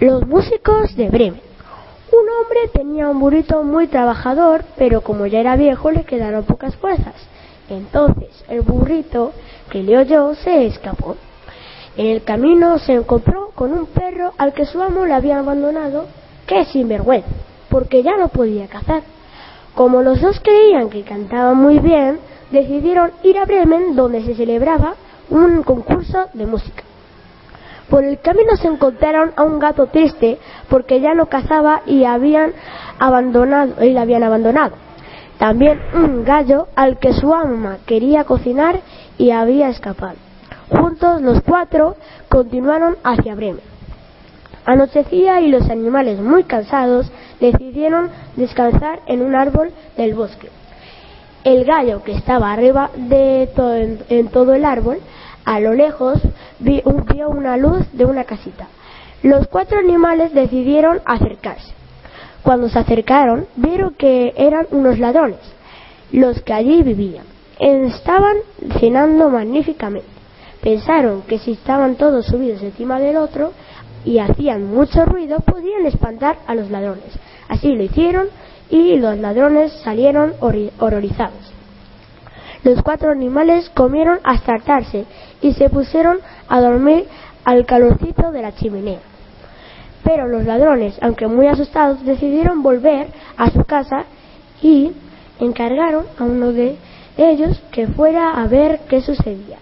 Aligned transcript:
Los 0.00 0.26
músicos 0.26 0.94
de 0.94 1.08
Bremen. 1.08 1.40
Un 2.12 2.28
hombre 2.28 2.68
tenía 2.70 3.08
un 3.08 3.18
burrito 3.18 3.62
muy 3.62 3.86
trabajador, 3.86 4.62
pero 4.76 5.00
como 5.00 5.24
ya 5.24 5.40
era 5.40 5.56
viejo 5.56 5.90
le 5.90 6.04
quedaron 6.04 6.44
pocas 6.44 6.76
fuerzas. 6.76 7.14
Entonces 7.70 8.44
el 8.50 8.60
burrito 8.60 9.32
que 9.70 9.82
le 9.82 9.96
oyó 9.96 10.34
se 10.34 10.66
escapó. 10.66 11.16
En 11.96 12.08
el 12.08 12.22
camino 12.24 12.78
se 12.78 12.92
encontró 12.92 13.52
con 13.54 13.72
un 13.72 13.86
perro 13.86 14.34
al 14.36 14.52
que 14.52 14.66
su 14.66 14.82
amo 14.82 15.06
le 15.06 15.14
había 15.14 15.38
abandonado, 15.38 16.04
que 16.46 16.66
sinvergüenza, 16.66 17.30
porque 17.70 18.02
ya 18.02 18.18
no 18.18 18.28
podía 18.28 18.66
cazar. 18.66 19.02
Como 19.74 20.02
los 20.02 20.20
dos 20.20 20.38
creían 20.40 20.90
que 20.90 21.04
cantaban 21.04 21.56
muy 21.56 21.78
bien, 21.78 22.18
decidieron 22.50 23.12
ir 23.22 23.38
a 23.38 23.46
Bremen 23.46 23.96
donde 23.96 24.22
se 24.26 24.34
celebraba 24.34 24.94
un 25.30 25.62
concurso 25.62 26.26
de 26.34 26.44
música. 26.44 26.82
Por 27.90 28.04
el 28.04 28.18
camino 28.18 28.56
se 28.56 28.68
encontraron 28.68 29.32
a 29.36 29.44
un 29.44 29.58
gato 29.58 29.86
triste 29.86 30.38
porque 30.68 31.00
ya 31.00 31.14
no 31.14 31.26
cazaba 31.26 31.82
y 31.86 32.04
habían 32.04 32.52
abandonado 32.98 33.84
y 33.84 33.92
le 33.92 34.00
habían 34.00 34.24
abandonado. 34.24 34.74
También 35.38 35.80
un 35.94 36.24
gallo 36.24 36.68
al 36.74 36.98
que 36.98 37.12
su 37.12 37.32
ama 37.32 37.78
quería 37.86 38.24
cocinar 38.24 38.80
y 39.18 39.30
había 39.30 39.68
escapado. 39.68 40.16
Juntos 40.70 41.22
los 41.22 41.42
cuatro 41.42 41.96
continuaron 42.28 42.96
hacia 43.04 43.34
Bremen. 43.34 43.60
Anochecía 44.64 45.40
y 45.40 45.48
los 45.48 45.70
animales 45.70 46.18
muy 46.18 46.42
cansados 46.42 47.10
decidieron 47.38 48.10
descansar 48.34 49.00
en 49.06 49.22
un 49.22 49.36
árbol 49.36 49.70
del 49.96 50.14
bosque. 50.14 50.48
El 51.44 51.64
gallo 51.64 52.02
que 52.02 52.12
estaba 52.12 52.52
arriba 52.52 52.90
de 52.96 53.48
en 54.08 54.28
todo 54.28 54.54
el 54.54 54.64
árbol 54.64 54.98
a 55.46 55.60
lo 55.60 55.72
lejos 55.74 56.20
vio 56.58 57.30
una 57.30 57.56
luz 57.56 57.86
de 57.92 58.04
una 58.04 58.24
casita. 58.24 58.66
Los 59.22 59.46
cuatro 59.46 59.78
animales 59.78 60.34
decidieron 60.34 61.00
acercarse. 61.04 61.72
Cuando 62.42 62.68
se 62.68 62.80
acercaron, 62.80 63.46
vieron 63.54 63.94
que 63.94 64.34
eran 64.36 64.66
unos 64.72 64.98
ladrones, 64.98 65.38
los 66.10 66.42
que 66.42 66.52
allí 66.52 66.82
vivían. 66.82 67.24
Estaban 67.58 68.36
cenando 68.80 69.30
magníficamente. 69.30 70.08
Pensaron 70.62 71.22
que 71.22 71.38
si 71.38 71.52
estaban 71.52 71.94
todos 71.94 72.26
subidos 72.26 72.60
encima 72.62 72.98
del 72.98 73.16
otro 73.16 73.52
y 74.04 74.18
hacían 74.18 74.66
mucho 74.66 75.04
ruido, 75.04 75.38
podían 75.38 75.86
espantar 75.86 76.38
a 76.48 76.56
los 76.56 76.70
ladrones. 76.70 77.12
Así 77.48 77.72
lo 77.74 77.84
hicieron 77.84 78.28
y 78.68 78.96
los 78.96 79.16
ladrones 79.18 79.72
salieron 79.84 80.34
horrorizados. 80.40 81.55
Los 82.66 82.82
cuatro 82.82 83.12
animales 83.12 83.70
comieron 83.70 84.18
hasta 84.24 84.54
hartarse 84.54 85.04
y 85.40 85.52
se 85.52 85.70
pusieron 85.70 86.18
a 86.48 86.60
dormir 86.60 87.06
al 87.44 87.64
calorcito 87.64 88.32
de 88.32 88.42
la 88.42 88.56
chimenea. 88.56 88.98
Pero 90.02 90.26
los 90.26 90.44
ladrones, 90.44 90.98
aunque 91.00 91.28
muy 91.28 91.46
asustados, 91.46 92.04
decidieron 92.04 92.64
volver 92.64 93.06
a 93.36 93.52
su 93.52 93.62
casa 93.62 94.06
y 94.60 94.90
encargaron 95.38 96.06
a 96.18 96.24
uno 96.24 96.50
de 96.50 96.76
ellos 97.16 97.62
que 97.70 97.86
fuera 97.86 98.32
a 98.32 98.48
ver 98.48 98.80
qué 98.88 99.00
sucedía. 99.00 99.58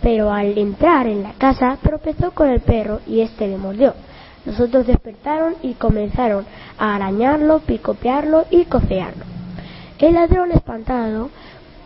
Pero 0.00 0.30
al 0.32 0.56
entrar 0.58 1.08
en 1.08 1.24
la 1.24 1.32
casa 1.32 1.76
tropezó 1.82 2.30
con 2.30 2.50
el 2.50 2.60
perro 2.60 3.00
y 3.04 3.20
éste 3.20 3.48
le 3.48 3.58
mordió. 3.58 3.94
Los 4.46 4.60
otros 4.60 4.86
despertaron 4.86 5.56
y 5.60 5.74
comenzaron 5.74 6.46
a 6.78 6.94
arañarlo, 6.94 7.58
picotearlo 7.66 8.44
y 8.48 8.66
cofearlo. 8.66 9.24
El 9.98 10.14
ladrón 10.14 10.52
espantado 10.52 11.30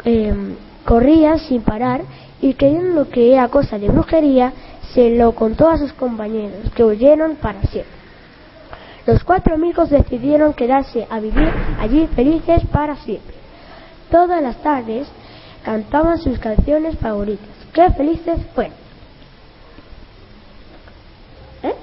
Em, 0.04 0.56
corría 0.84 1.38
sin 1.38 1.62
parar 1.62 2.02
y 2.40 2.54
creyendo 2.54 3.08
que 3.08 3.32
era 3.32 3.48
cosa 3.48 3.78
de 3.78 3.88
brujería, 3.88 4.52
se 4.94 5.10
lo 5.10 5.32
contó 5.34 5.68
a 5.68 5.78
sus 5.78 5.92
compañeros, 5.92 6.70
que 6.74 6.84
huyeron 6.84 7.36
para 7.36 7.62
siempre. 7.62 8.02
Los 9.06 9.24
cuatro 9.24 9.54
amigos 9.54 9.90
decidieron 9.90 10.52
quedarse 10.54 11.06
a 11.08 11.18
vivir 11.18 11.50
allí 11.78 12.06
felices 12.14 12.62
para 12.70 12.96
siempre. 12.96 13.34
Todas 14.10 14.42
las 14.42 14.56
tardes 14.62 15.08
cantaban 15.64 16.18
sus 16.18 16.38
canciones 16.38 16.98
favoritas. 16.98 17.48
¡Qué 17.72 17.90
felices 17.92 18.40
fueron! 18.54 18.74
¿Eh? 21.62 21.74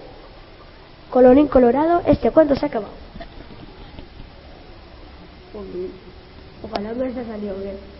Colorín 1.09 1.47
colorado, 1.47 2.03
este 2.05 2.31
cuento 2.31 2.55
se 2.55 2.65
acabado. 2.65 2.93
Ojalá 6.63 6.93
me 6.93 7.05
haya 7.05 7.25
salido 7.25 7.55
bien. 7.55 7.98